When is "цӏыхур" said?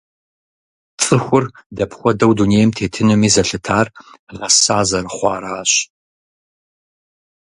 1.01-1.45